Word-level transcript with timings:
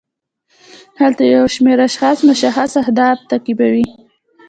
هلته 0.99 1.23
یو 1.35 1.45
شمیر 1.53 1.79
اشخاص 1.87 2.17
مشخص 2.29 2.71
اهداف 2.81 3.17
تعقیبوي. 3.29 3.87